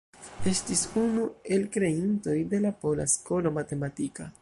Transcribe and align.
Estis 0.51 0.81
unu 1.01 1.27
el 1.57 1.67
kreintoj 1.77 2.37
de 2.55 2.65
la 2.67 2.75
pola 2.83 3.09
skolo 3.17 3.57
matematika. 3.61 4.33